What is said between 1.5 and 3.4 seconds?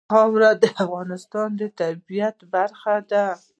د طبیعت برخه ده.